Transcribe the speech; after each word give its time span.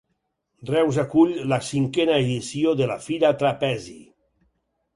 Reus 0.69 0.97
acull 1.03 1.35
la 1.51 1.59
cinquena 1.67 2.17
edició 2.23 2.75
de 2.81 2.89
la 2.93 2.99
Fira 3.07 3.33
Trapezi 3.43 3.97